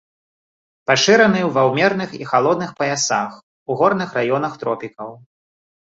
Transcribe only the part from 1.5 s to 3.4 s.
ва ўмераных і халодных паясах,